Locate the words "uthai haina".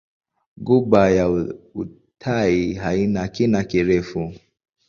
1.81-3.27